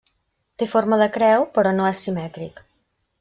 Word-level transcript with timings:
Té 0.61 0.67
forma 0.75 0.99
de 1.01 1.07
creu, 1.19 1.45
però 1.57 1.75
no 1.81 1.85
és 1.91 2.01
simètric. 2.07 2.63